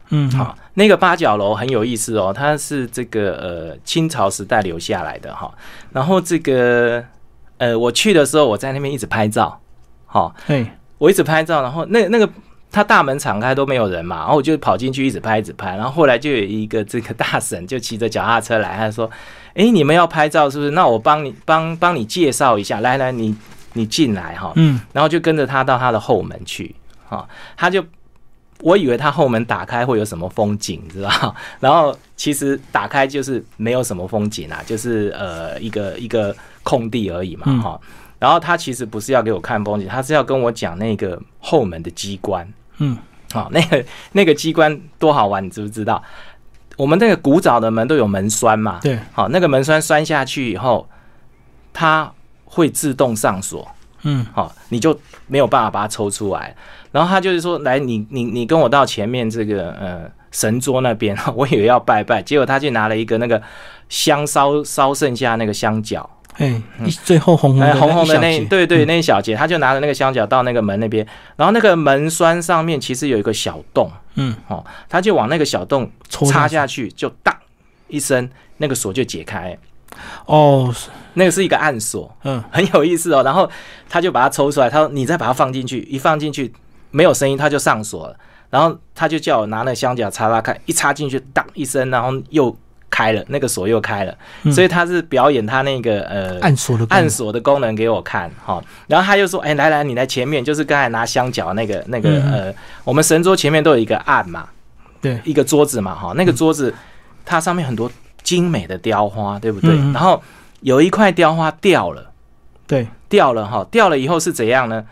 [0.08, 5.52] 嗯，好，那个八角楼很有意思哦，它是这个呃清朝时代留下来的哈。
[5.92, 7.04] 然后这个
[7.58, 9.60] 呃我去的时候，我在那边一直拍照，
[10.06, 10.66] 好，对，
[10.98, 12.28] 我一直拍照，然后那那个。
[12.72, 19.10] 他大门敞开都没有人嘛，然后我就跑进去一直拍一直拍，然后后来就有一个这个大婶就骑着脚踏车来，他说
[19.54, 20.70] ：“哎，你们要拍照是不是？
[20.70, 23.34] 那我帮你帮帮你介绍一下，来来，你
[23.72, 26.74] 你进来哈。”嗯，然后就跟着他到他的后门去，
[27.08, 27.84] 哈，他就
[28.60, 31.34] 我以为他后门打开会有什么风景，知道？
[31.60, 37.80] 然后其实打开就是没有什么风景啊，就是呃一个一个空地而已嘛，哈。
[38.18, 42.46] 然后他其实不是要给我看风景，他是要跟我讲那个后门的机关。
[42.76, 42.98] 嗯，
[43.32, 46.02] 好，那个那个机关多好玩，你知不知道？
[46.76, 50.86] 我们那个古早的门都有门栓嘛，对，好，那个门栓栓下去以后，
[51.72, 52.12] 它
[52.52, 53.66] 会自动上锁，
[54.02, 56.54] 嗯，好，你就没有办法把它抽出来。
[56.90, 63.40] 然后他就是说，来，你你你跟我到前面这个呃神桌那边， 我以为要拜拜，结果他就拿了一个那个
[63.88, 66.10] 香烧烧剩下那个香角。
[66.38, 66.60] 哎，
[67.04, 77.36] 最后红红红红的那对对那一小节，他就拿着那个香角到那个门那边，然后那个门栓上面其实有一个小洞，嗯，哦，他就往那个小洞插下去，就当
[77.88, 79.56] 一声，那个锁就解开。
[80.26, 80.74] 哦，
[81.14, 83.22] 那个是一个暗锁，嗯，很有意思哦。
[83.22, 83.48] 然后
[83.88, 86.52] 他就把它抽出来，他说你再把它放进去，一放进去
[86.90, 88.16] 没有声音，他就上锁了。
[88.50, 92.56] 然后他就叫我拿那个香脚插插看，一插进去，当一声，然后又。
[92.92, 94.12] 开了，那个锁又开了，
[94.52, 98.60] 所以他是表演他那个呃暗锁的暗锁的功能给我看哈。
[98.88, 104.48] 然后他又说：“哎，来来，你来前面，就是刚才拿香脚那个那个呃，我们神桌前面都有一个案嘛，
[105.00, 106.12] 对，一个桌子嘛哈。
[106.16, 106.74] 那个桌子
[107.24, 107.88] 它上面很多
[108.30, 109.76] 精美的雕花，对不对？
[109.92, 110.22] 然后
[110.60, 112.12] 有一块雕花掉了，
[112.64, 114.86] 对，掉了哈，掉了以后是怎样呢？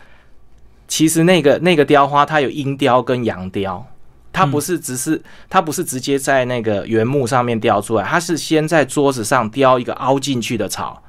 [0.89, 3.85] 其实那个那个雕花它有阴雕跟阳雕。”
[4.31, 11.01] 它不是只是，它不是直接在那个原木上面雕出来，它是先在桌子上雕一个凹进去的草，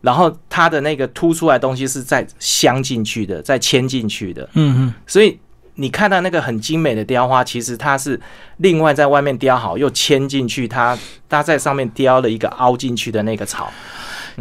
[0.00, 4.48] 然后它的那个凸出来东西是在镶进去的，再嵌进去的。
[4.54, 4.94] 嗯嗯。
[5.06, 5.38] 所以
[5.76, 8.20] 你看到那个很精美的雕花，其实它是
[8.58, 13.70] 另外在外面雕好，又嵌进去，它它在上面雕了一个凹进去的那个草。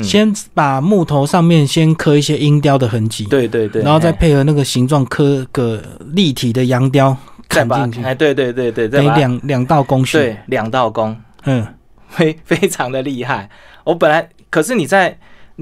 [0.02, 5.82] 先把木头上面先刻一些阴雕的痕迹，对对对，然后再配合那个形状刻个
[6.13, 7.15] 立体的阳雕。
[7.48, 11.65] 再把哎，对对对对，得两两道工序，对两道工，嗯，
[12.10, 13.48] 非非常的厉害。
[13.84, 15.17] 我本来可是你在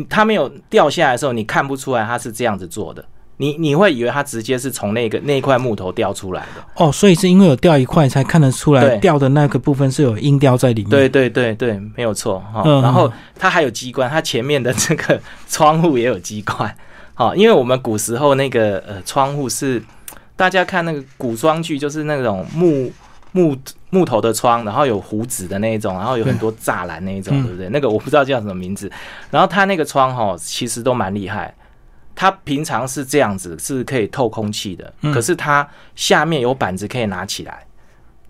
[0.09, 3.05] 它没有掉下来的时候，你看不出来它是这样子做的，
[3.37, 6.63] 你你会以为它直接是从那个那块木头掉出来的。
[6.75, 10.89] 哦，所以是因为有掉一块才看得出来，掉的那个部分是有阴雕在里面。
[10.89, 12.63] 对对对对，没有错哈。
[12.81, 16.73] 然后它还有机关，它前面的这个窗户也有机关。
[17.13, 19.81] 好，因为我们古时候那个呃窗户是。
[20.35, 22.91] 大家看那个古装剧，就是那种木
[23.33, 23.55] 木
[23.91, 27.69] 木头的窗，然后有胡子的那一种，然后有很多栅栏那一种，对不对？
[27.69, 28.91] 那个我不知道叫什么名字。
[29.29, 31.53] 然后它那个窗哈，其实都蛮厉害。
[32.15, 34.93] 它平常是这样子，是可以透空气的。
[35.13, 37.65] 可是它下面有板子可以拿起来，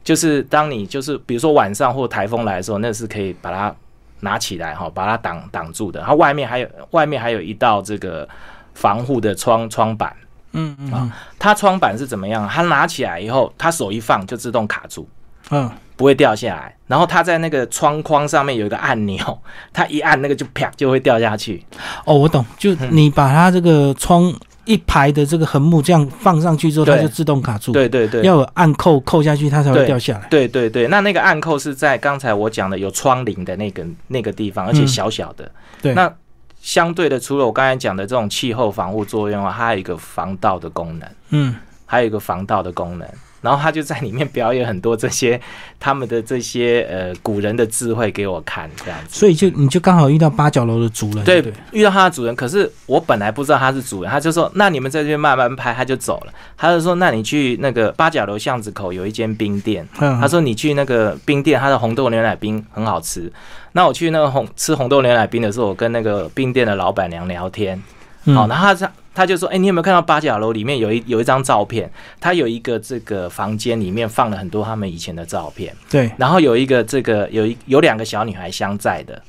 [0.03, 3.75] 就是当你就是比如说晚上或台风来的时候，那是可以把它
[4.21, 6.01] 拿起来哈，把它挡挡住的。
[6.01, 8.27] 它外面还有外面还有一道这个
[8.73, 10.15] 防护的窗窗板。
[10.55, 12.47] 嗯嗯啊，它窗板是怎么样？
[12.47, 15.09] 它拿起来以后，它手一放就自动卡住，
[15.49, 16.75] 嗯，不会掉下来。
[16.87, 19.17] 然后它在那个窗框上面有一个按钮，
[19.73, 21.63] 它一按那个就啪就会掉下去。
[22.05, 24.33] 哦，我懂，就你把它这个窗
[24.65, 27.71] 一排的这个横木这样放上去之后，它就自动卡住。
[27.71, 30.27] 对对对，要有按扣扣下去，它才会掉下来。
[30.29, 35.49] 对对对，那那个按扣是在刚才我讲的有窗棂的那个那个地方，而且小小的。
[35.81, 36.13] 对，那。
[36.61, 41.09] 相对的，除了我刚才讲的这种气候防护作用啊，它还有一个防盗的功能。
[41.31, 41.53] 嗯，
[41.85, 43.05] 还有一个防盗的功能。
[43.43, 45.39] 然后他就在里面表演很多这些
[45.79, 49.19] 他们的这些呃古人的智慧给我看，这样子。
[49.19, 52.35] 所以就你就刚好遇到八角楼的主人，对，遇到他的主人。
[52.35, 56.33] 可是我本来不知道他是主人，他就说：“那你们在这边慢慢拍。”他就走了。
[56.57, 63.31] 他就说：“那你去那个八角楼巷子口有一间冰店。”他说：“你去那个冰店，他的红豆牛奶冰很好吃。”
[63.73, 67.81] 那我去那个红吃红豆牛奶冰的时候，我跟那个冰店的老板娘聊天。
[68.27, 71.87] 好，然后他他就说：“哎，你有没有看到八角楼里面有一有一张照片？
[72.19, 75.71] 他有一个这个房间里面放了很多他们以前的照片。
[75.89, 79.21] 对，然后有一个这个有一有两个小女孩相在的。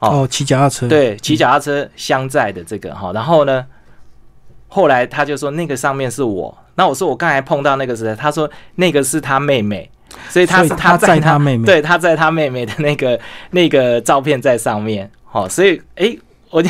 [0.00, 0.88] 哦，骑脚踏车。
[0.88, 3.12] 对，骑脚踏车相在的这个哈。
[3.12, 3.64] 然后呢，
[4.66, 6.56] 后来他就说那个上面是我。
[6.74, 9.88] 那我说我刚才碰到那个是，他说那个是他妹妹，
[10.28, 13.18] 所以他是他在他妹妹，对，他在他妹妹的那个
[13.52, 15.08] 那个照片在上面。
[15.24, 16.16] 好，所以哎，
[16.50, 16.68] 我就。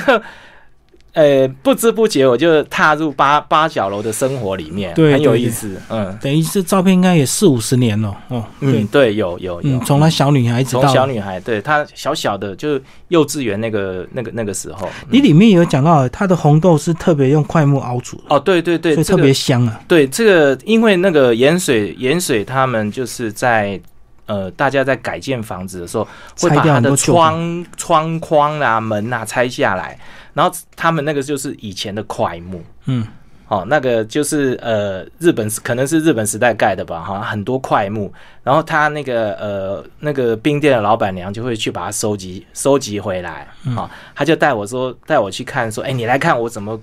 [1.15, 5.81] 呃，不知不觉我就踏入八八角楼的生活里面，对，很有意思。
[5.89, 8.45] 嗯，等于这照片应该也四五十年了哦。
[8.61, 14.89] 嗯，对，有有有，从她小女孩子从小女孩，对她小小的，就幼稚园那个那个那个时候。
[15.09, 18.25] 你里面有讲到，它的红豆是特别用快木熬煮的。
[18.31, 19.81] 哦，对对对，所以特别香啊。
[19.87, 23.81] 对，这个因为那个盐水盐水他们就是在
[24.27, 26.07] 呃，大家在改建房子的时候，
[26.41, 29.99] 会把它的窗窗框啊门啊拆下来。
[30.33, 33.07] 然后他们那个就是以前的块木，嗯，
[33.47, 38.13] 哦，那个就是呃日本可能是日本时代盖的吧，哈，很多块木。
[38.43, 46.79] 然后他那个呃那个冰店的老板娘就会去把它收集收集回来，啊，他就带我说带我去看，说，哎，你来看我怎么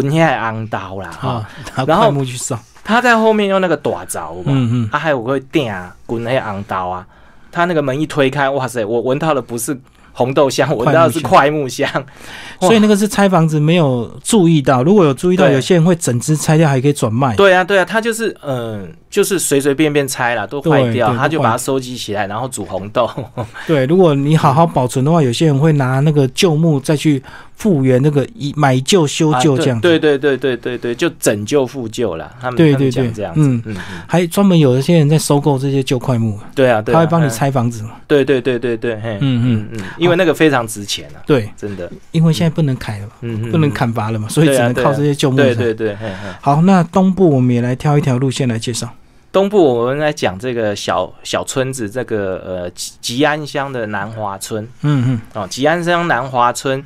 [0.00, 1.46] 滚下来昂刀啦，哈，
[1.86, 2.58] 然后木去烧。
[2.84, 7.06] 他在后面用那个短凿，嗯嗯，他还有个钉啊，滚那昂刀啊，
[7.50, 9.78] 他那个门一推开，哇塞，我闻到的不是。
[10.14, 11.88] 红豆 香，闻到的是快木香，
[12.60, 14.82] 所以那个是拆房子没有注意到。
[14.82, 17.34] 如果有注意到，有些人会整只拆掉，还可以转卖。
[17.34, 23.08] 对啊，对啊，他就是嗯，就是随随便便拆了都坏掉，他就把它收集起来，然后煮红豆。
[23.68, 27.22] 对，如果你好好保存的话，有些人会拿那个旧木再去。
[27.54, 32.28] 复原那个以买旧修旧这样，对对对对对对，就拯救复旧了。
[32.40, 33.76] 他们对对对这样子，嗯嗯，
[34.08, 36.36] 还专门有一些人在收购这些旧块木。
[36.56, 37.84] 对啊，他会帮你拆房子。
[38.08, 41.22] 对对对对对，嗯嗯嗯，因为那个非常值钱啊。
[41.24, 45.36] 对，真的，因为现在不能砍了嘛，嗯不能砍伐了嘛，所以只能靠这些旧木。
[45.36, 45.96] 对对对，
[46.40, 48.92] 好，那东部我们也来挑一条路线来介绍。
[49.32, 54.62] 东部我们来讲这个小小村子，这个呃吉吉安乡的南华村。
[54.82, 56.84] 嗯嗯，哦，吉安乡南华村。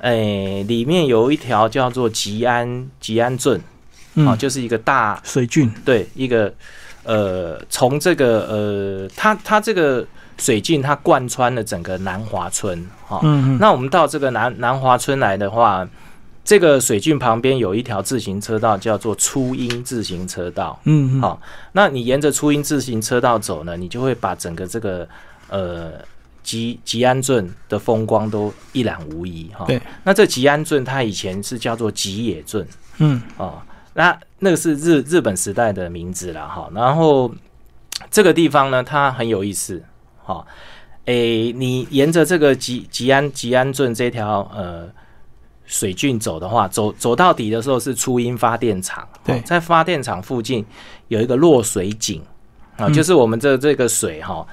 [0.00, 3.60] 诶，里面有一条叫做吉安吉安圳，
[4.14, 6.54] 哦，就是一个大水郡，对，一个
[7.02, 10.06] 呃，从这个呃，它它这个
[10.38, 15.84] 水郡它贯穿了整个南华村，哈，嗯嗯，那我们到这个南南华村来的话，
[16.48, 21.38] 这个水郡旁边有一条自行车道，叫做初音自行车道，嗯嗯，好，
[21.72, 25.06] 那你沿着初音自行车道走呢，你就会把整个这个
[25.50, 25.92] 呃。
[26.42, 29.66] 吉吉安镇的风光都一览无遗哈。
[29.66, 33.60] 对，那这吉安镇它以前是叫做吉野镇，嗯，哦，
[33.92, 36.70] 那那个是日日本时代的名字了哈。
[36.74, 37.30] 然后
[38.10, 39.82] 这个地方呢，它很有意思
[40.24, 40.42] 哈。
[41.04, 44.88] 诶，你沿着这个吉吉安吉安镇这条呃
[45.68, 49.06] 水郡走的话，走走到底的时候是初音发电厂。
[49.24, 50.66] 对，在发电厂附近
[51.06, 52.20] 有一个落水井
[52.76, 54.44] 啊，就是我们这这个水哈，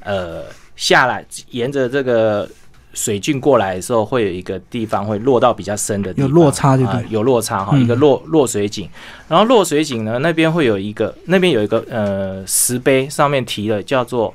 [0.00, 0.42] 呃。
[0.76, 2.50] 下来，沿着这个
[2.94, 8.90] 水郡过来的时候，会有一个地方会落到比较深的地方，有落差就对，有落差哈，一个落落水井。
[9.28, 14.34] 然后落水井呢，那边会有一个，那边有一个呃石碑，上面提了叫做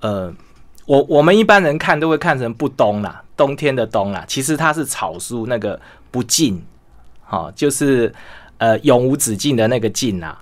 [0.00, 0.34] 呃，
[0.86, 6.62] 我我们一般人看都会看成不东啦，冬天的冬啦，其实它是草书那个不尽，
[7.24, 8.12] 好，就是
[8.58, 10.36] 呃永无止境的那个尽呐，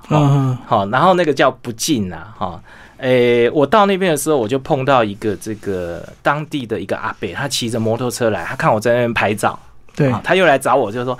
[0.66, 2.60] 好，然后那个叫不尽呐，哈。
[2.96, 9.56] 诶，我到那边的时候，我就碰到一个这个当地的一个阿伯，他骑着摩托车来，他看我在那边拍照，
[9.94, 11.16] 对，他又来找我，就说：“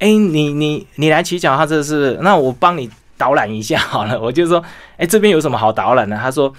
[0.00, 2.18] 哎，你你你来骑脚踏车是？
[2.20, 4.62] 那我帮你导览一下好了。”我就说
[5.00, 6.52] ：“哎，这边有什么好导览的？”他说：“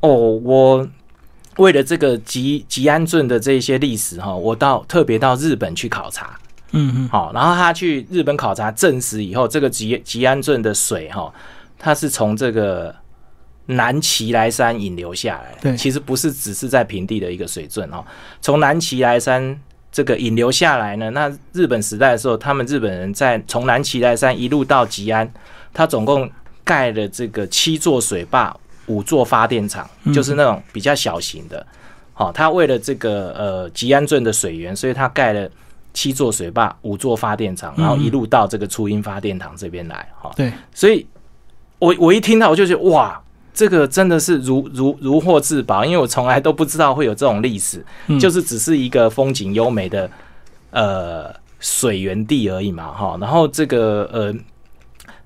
[0.00, 0.86] 哦，我
[1.56, 6.38] 为了这个吉吉安镇的这些历史哈，我到特别到日本去考察，
[6.72, 11.32] 嗯嗯，好，然后他去日本考察证实以后，这个吉吉安镇的水哈，
[11.78, 12.94] 它是从这个。”
[13.66, 18.04] 南齐来山引流下来，对，其实不是只是在平地的一个水圳哦。
[18.42, 19.58] 从南齐来山
[19.90, 25.32] 这个引流下来呢，那日本时代的时候，他们日本人在从南齐来山一路到吉安，
[25.72, 26.30] 他总共
[26.62, 28.54] 盖了这个七座水坝、
[28.86, 31.66] 五座发电厂，就是那种比较小型的。
[32.12, 35.48] 好，他为了这个呃吉安镇的水源，所以他盖了
[35.92, 40.08] 七座水坝、五座发电厂，然后一路到这个初音发电厂这边来。
[40.20, 41.06] 哈，对，所以。
[41.80, 43.20] 我我一听到我就觉得哇，
[43.52, 47.84] 这个真的是如如如获至宝，因为我从来都不知道会有这种历史，
[48.18, 50.08] 就是只是一个风景优美的
[50.70, 53.18] 呃水源地而已嘛，哈。
[53.20, 54.34] 然后这个呃，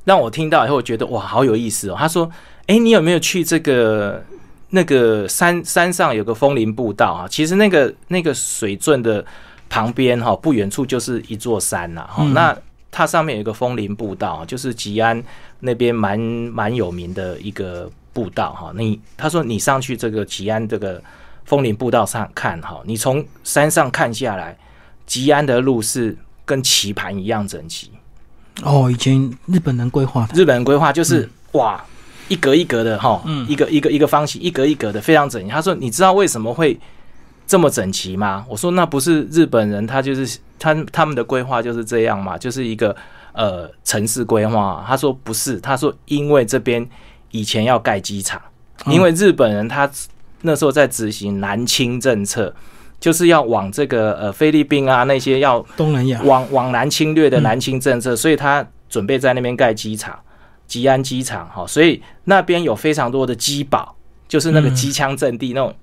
[0.04, 1.96] 让我听到以后，我觉得哇，好有意思哦。
[1.96, 2.28] 他说
[2.68, 4.22] ：“哎，你有没有去这个
[4.70, 7.26] 那个山山上有个风林步道啊？
[7.26, 9.24] 其实那个那个水圳的
[9.70, 12.06] 旁边哈，不远处就是一座山呐。
[12.06, 12.54] 哈，那
[12.90, 15.22] 它上面有一个风林步道，就是吉安
[15.60, 18.70] 那边蛮蛮有名的一个步道哈。
[18.76, 21.02] 你他说你上去这个吉安这个
[21.46, 24.54] 风林步道上看哈，你从山上看下来，
[25.06, 26.14] 吉安的路是
[26.44, 27.90] 跟棋盘一样整齐。
[28.62, 31.82] 哦，以前日本人规划的，日本人规划就是哇，
[32.28, 35.48] 一格一格的哈，一个一个一个方形，一格一格的非常整齐。
[35.50, 36.78] 他说你知道为什么会
[37.46, 38.44] 这么整齐吗？
[38.48, 42.94] 我说那不是日本人，他就是他他们的规划就是这样嘛，就是一个
[43.32, 44.84] 呃城市规划。
[44.86, 46.86] 他说不是，他说因为这边
[47.30, 48.40] 以前要盖机场，
[48.86, 49.90] 因为日本人他
[50.42, 52.54] 那时候在执行南侵政策。
[53.00, 60.18] 就是要往这个呃菲律宾啊那些要东南亚往往南侵略的南侵政策，所以他准备在那边盖机场，
[60.68, 63.96] 吉安机场哈，所以那边有非常多的机堡，
[64.28, 65.74] 就是那个机枪阵地那种，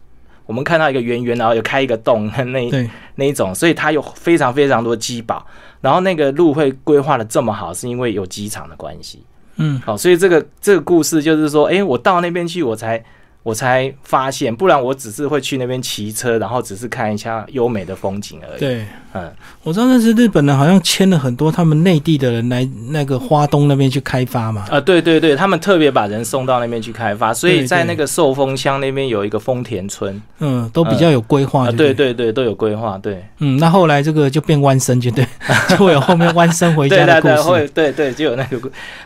[0.45, 2.71] 我们看到一个圆圆然后有开一个洞那
[3.15, 5.45] 那一种，所以它有非常非常多机堡，
[5.81, 9.21] 然后那个路会规划的这么好，是因为有机场的关系，
[9.57, 13.03] 嗯，好，所以这个这个故事就是说，哎，我到那边去，我才。
[13.45, 18.59] 我才发现，不然我只是会去那边骑车，然后只是看一下优美的风景而已。
[18.59, 18.83] 对，
[19.13, 19.31] 嗯，
[19.61, 24.65] 我知道那是日本人，好像签了很多他们内地的人来那个花东那边去开发嘛。
[24.71, 31.69] 啊，对对对，他们特别把人送到那边去开发，所以在那个寿丰乡那边有一个丰田村，嗯，都比较有规划。
[31.71, 32.97] 对对对，都有规划。
[32.97, 35.23] 对，嗯，那后来这个就变弯身，就对，
[35.69, 37.69] 就会有后面弯身回家的 故事。
[37.75, 38.59] 对对，就有那个。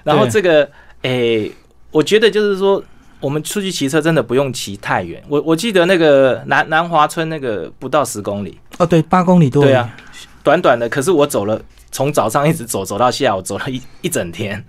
[0.06, 0.70] 然后这个，
[1.02, 1.52] 诶，
[1.92, 2.82] 我觉得就是说。
[3.20, 5.22] 我们出去骑车真的不用骑太远。
[5.28, 9.64] 我我记得那个南南华村那个不到十公里哦，对，八公里多。
[9.64, 9.90] 对啊，
[10.44, 10.88] 短短的。
[10.88, 11.62] 可是我走了，
[11.92, 14.64] 从早上一直走走到下午，走了一一整天。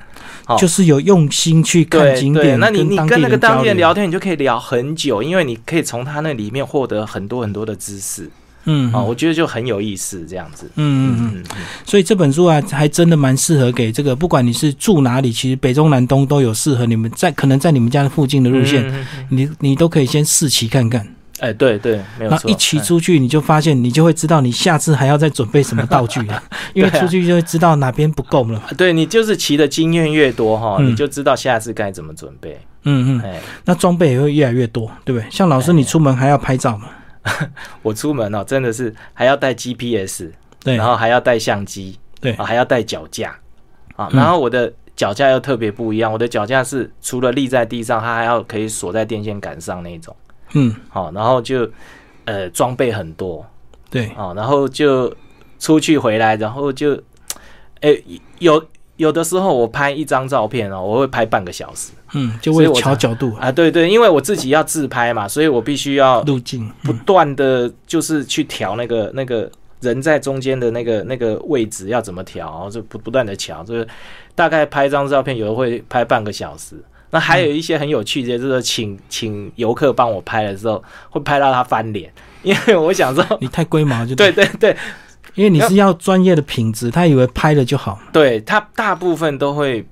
[0.58, 2.58] 就是有用心去看景点。
[2.58, 8.28] 那你你跟那个当地人聊天，你就可以聊很久，因为你可以从他那里面获得很多很多的知识。
[8.72, 10.70] 嗯啊，我觉得就很有意思，这样子。
[10.76, 11.44] 嗯嗯嗯。
[11.84, 21.06] 所以这本书啊，还真的蛮适合给这个，不管你是住哪里，其实北中南东都有适合你们在可能在你们家的附近的路线，你你都可以先试骑看看。
[21.40, 22.50] 哎，对对，没有错。
[22.50, 26.42] 一骑出去，你就发现你就会知道你下次还要再准备什么道具了，
[26.74, 28.62] 因为出去就会知道哪边不够了。
[28.76, 32.60] 对你就是骑的经验越多哈，你就知道下次该怎么准备。
[32.84, 33.20] 嗯嗯。
[33.22, 35.26] 哎，那装备也会越来越多，对不对？
[35.30, 36.88] 像老师，你出门还要拍照嘛？
[37.82, 40.30] 我出门哦，真的是还要带 GPS，
[40.64, 43.38] 对，然后还要带相机，对，还要带脚架，
[43.96, 50.14] 啊，然后我的脚架又特别不一样，我的脚架是除了立在地上，它还要可以锁在电线杆上那种，
[50.54, 51.70] 嗯，好，然后就
[52.24, 53.44] 呃装备很多，
[53.90, 55.14] 对，啊，然后就
[55.58, 56.94] 出去回来，然后就，
[57.80, 57.96] 哎，
[58.38, 58.62] 有
[59.00, 61.90] 有的时候我拍一张照片哦，我会拍半个小时。
[62.12, 73.88] 嗯，就为了调角度啊，对对，因为我自己要自拍嘛，所以我必须要路径不断的就是去调那个那个人在中间的那个那个位置要怎么调，就不不断的调，就是
[74.34, 76.76] 大概拍张照片，有的会拍半个小时。
[77.12, 84.76] 那还有一些很有趣的，就是请请游客帮我拍的时候，会拍到他翻脸，因为我想说你太龟毛，就对对 对，
[85.34, 89.86] 因为你是要专业的品质，他以为拍了就好，对他大部分都会。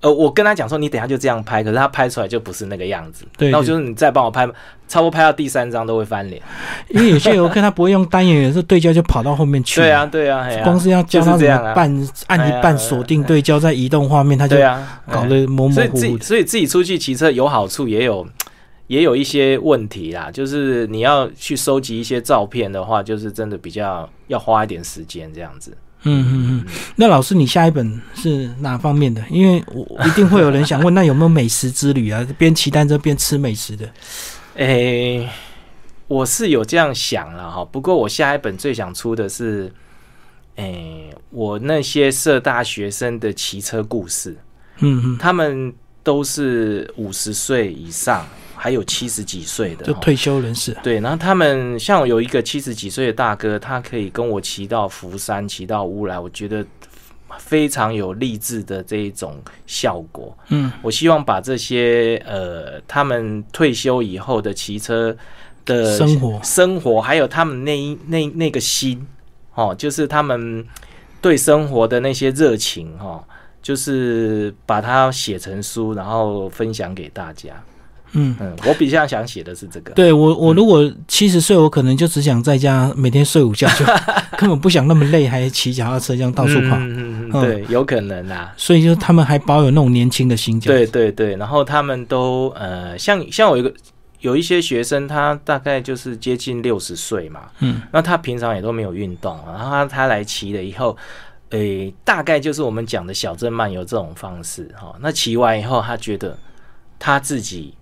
[0.00, 3.24] 呃，我跟他讲说，你等下就这样拍，可是他拍出来就不是那个样子。
[3.38, 4.46] 对，那我就是你再帮我拍，
[4.86, 6.42] 差不多拍到第三张都会翻脸，
[6.90, 9.80] 因为有些游客他不会用单眼，有时候对焦就跑到后面去。
[9.80, 14.58] 对啊，对啊，光是要教他怎么半按一半锁定对焦再移动画面，他就
[15.10, 15.72] 搞得模模糊糊。
[15.72, 18.26] 所以自己所以自己出去骑车有好处，也有
[18.86, 20.30] 也有一些问题啦。
[20.30, 25.76] 就是你要去收集一些照片的话，就是真的比较要花一点时间这样子。
[26.06, 29.24] 嗯嗯嗯，那老师，你下一本是哪方面的？
[29.30, 32.26] 因为我一定会有人想问，那有没有美食之旅啊？
[32.36, 33.88] 边骑单车边吃美食的？
[34.56, 35.26] 诶，
[36.06, 37.64] 我是有这样想了哈。
[37.64, 39.72] 不过我下一本最想出的是，
[40.56, 44.36] 诶，我那些社大学生的骑车故事。
[44.80, 45.72] 嗯嗯，他们
[46.02, 48.26] 都是五十岁以上。
[48.56, 50.76] 还有七十几岁的，就退休人士。
[50.82, 56.64] 对，然后他们像有一个七十几岁的大哥，他可以跟我骑到福山，骑到乌来，我觉得
[57.38, 59.36] 非常有励志的这一种
[59.66, 60.36] 效果。
[60.48, 65.16] 嗯，我希望把这些呃，他们退休以后的骑车
[65.64, 69.06] 的生活、生活，还有他们那一那那个心，
[69.54, 70.64] 哦，就是他们
[71.20, 73.22] 对生活的那些热情，哈。
[73.64, 77.48] 就是把它写成书，然后分享给大家。
[78.14, 79.92] 嗯嗯，我比较想写的是这个。
[79.92, 83.84] 对我，我如果七十岁，我可能就只想在家每天睡午觉，就
[84.38, 86.76] 根本不想那么累，还骑脚踏车这样到处跑。
[86.76, 88.52] 嗯嗯嗯，对，有可能啊。
[88.56, 90.58] 所以就是他们还保有那种年轻的心。
[90.60, 93.72] 对对对，然后他们都呃，像像我一个
[94.20, 100.96] 有一些学生，他大概就是接近六十岁嘛，嗯，那他平常也都没有运动，然后他他来骑了以后，
[101.50, 104.94] 诶，大概就是我们讲的小镇漫游这种方式哈。
[105.00, 106.38] 那骑完以后，他觉得
[106.98, 107.74] 他自己。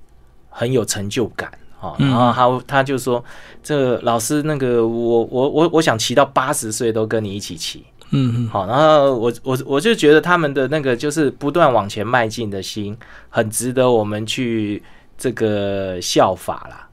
[0.53, 1.51] 很有成就感
[1.81, 3.25] 啊，然后他他就说
[3.61, 7.85] ：“这个老师，那个我我我我想骑到八十岁都跟你一起骑。”
[8.15, 12.97] 嗯嗯，好，然后我我我就觉得他们的那个就是不断往前迈进的心，
[13.31, 14.83] 很值得我们去
[15.17, 16.89] 这个效法啦。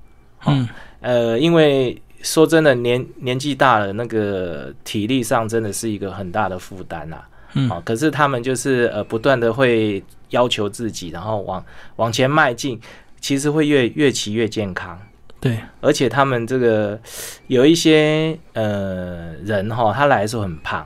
[0.47, 0.67] 嗯，
[1.01, 7.27] 呃，因为说真的，年年纪大了，那个体力上真的是一个很大的负担啦。
[7.53, 11.63] 嗯，可是他们就是呃不断的会要求自己，然后往
[11.97, 12.79] 往前迈进。
[13.19, 14.97] 其实会越越骑越健康，
[15.39, 16.99] 对，而且他们这个
[17.47, 20.85] 有一些呃人哈，他来的时候很胖，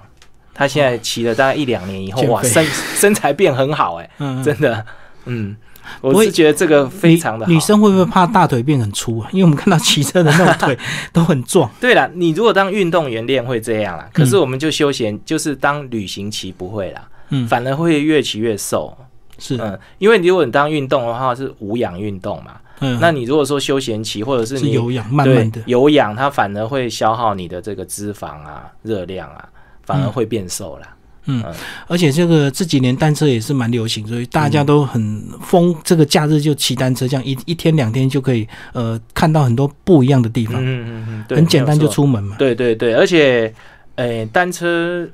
[0.54, 4.10] 他现在骑了大概一两年以后，哇，身身材变很好，哎，
[4.44, 4.86] 真的，
[5.26, 5.56] 嗯，
[6.02, 7.52] 我是觉得这个非常的好。
[7.52, 9.30] 女生会不会怕大腿变很粗啊？
[9.34, 10.78] 因为我们看到骑车的那种腿
[11.12, 11.70] 都很壮。
[11.80, 18.96] 对了，你如果当运动员练会这样啦，可是我们就休闲，就是当旅行骑不会啦，嗯，反而会越骑越瘦。
[19.44, 29.50] 是，嗯，因为如果你当运动的话是无氧运动嘛，嗯，那你如果说休闲期或者是你有氧，慢慢的有氧，它反而会消耗你的这个脂肪啊、热量啊，
[29.84, 30.96] 反而会变瘦啦。
[31.26, 31.44] 嗯，
[31.88, 40.56] 而且这个这几年单车也是蛮流行，所以大家都很疯，这个假日就骑单车，这样一一天两天就可以呃看到很多不一样的地方。
[40.64, 42.38] 嗯嗯嗯，很简单就出门嘛。
[42.40, 43.54] 对对对，而且
[43.96, 45.06] 诶，单车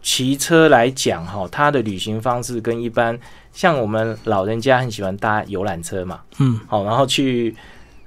[0.00, 3.18] 骑车来讲哈，它的旅行方式跟一般。
[3.54, 7.54] 像我们老人家很喜欢搭游览车嘛，嗯，好，然后去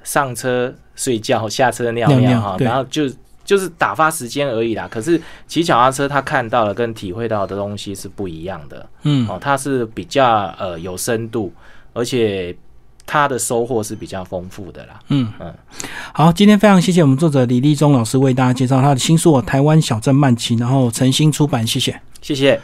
[0.04, 3.10] 上车睡觉，下车尿尿哈，然后就
[3.46, 4.88] 就是打发时间而已啦。
[4.92, 11.54] 可是骑脚踏车，他看到了跟体会到的东西是不一样的，嗯，哦，它是比较呃有深度，
[11.94, 12.54] 而且
[13.06, 15.00] 他的收获是比较丰富的啦。
[15.08, 15.32] 嗯。
[15.40, 15.54] 嗯，
[16.14, 22.60] 好，今天非常谢谢我们作者李立忠老师为大家介绍他的新书《台湾小镇慢骑》，然后诚心出版，谢谢，谢谢。